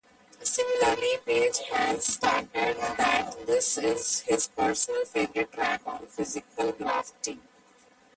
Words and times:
Similarly, 0.41 1.17
Page 1.27 1.59
has 1.71 2.03
stated 2.13 2.75
that 2.97 3.35
this 3.45 3.77
is 3.77 4.21
his 4.21 4.47
personal 4.47 5.05
favourite 5.05 5.51
track 5.51 5.83
on 5.85 6.07
"Physical 6.07 6.71
Graffiti". 6.71 7.39